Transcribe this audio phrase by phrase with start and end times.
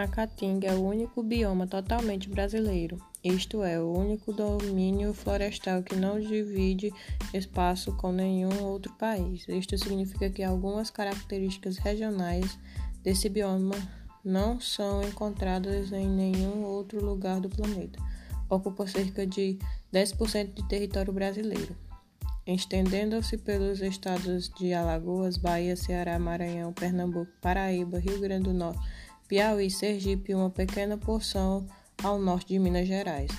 [0.00, 5.94] A caatinga é o único bioma totalmente brasileiro, isto é, o único domínio florestal que
[5.94, 6.90] não divide
[7.34, 9.46] espaço com nenhum outro país.
[9.46, 12.58] Isto significa que algumas características regionais
[13.02, 13.74] desse bioma
[14.24, 18.02] não são encontradas em nenhum outro lugar do planeta.
[18.48, 19.58] Ocupa cerca de
[19.92, 21.76] 10% de território brasileiro,
[22.46, 28.80] estendendo-se pelos estados de Alagoas, Bahia, Ceará, Maranhão, Pernambuco, Paraíba, Rio Grande do Norte
[29.30, 31.64] Piauí, Sergipe e uma pequena porção
[32.02, 33.30] ao norte de Minas Gerais.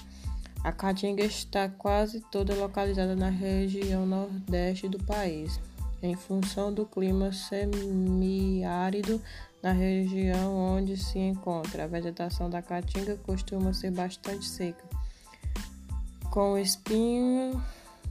[0.63, 5.59] A caatinga está quase toda localizada na região nordeste do país,
[6.01, 9.21] em função do clima semiárido
[9.61, 11.83] na região onde se encontra.
[11.83, 14.85] A vegetação da caatinga costuma ser bastante seca,
[16.31, 17.61] com espinho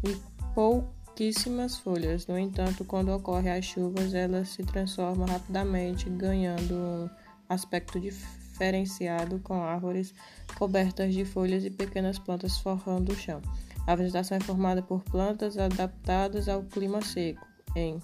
[0.05, 0.19] e
[0.55, 2.27] pouquíssimas folhas.
[2.27, 7.20] No entanto, quando ocorrem as chuvas, ela se transforma rapidamente, ganhando um
[7.51, 10.15] aspecto diferenciado com árvores
[10.57, 13.43] cobertas de folhas e pequenas plantas forrando o chão.
[13.87, 18.01] A vegetação é formada por plantas adaptadas ao clima seco, em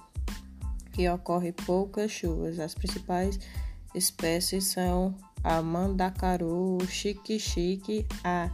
[0.93, 2.59] que ocorre poucas chuvas.
[2.59, 3.39] As principais
[3.95, 8.51] espécies são a mandacaru, o xique-xique, a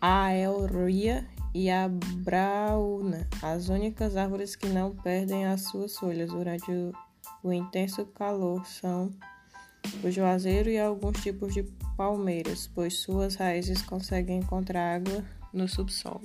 [0.00, 1.24] aelria
[1.54, 6.92] e a brauna, as únicas árvores que não perdem as suas folhas durante o,
[7.42, 9.10] o intenso calor são
[10.02, 11.62] o juazeiro e alguns tipos de
[11.96, 16.22] palmeiras, pois suas raízes conseguem encontrar água no subsolo.